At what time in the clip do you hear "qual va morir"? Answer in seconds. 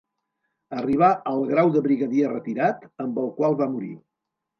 3.37-3.91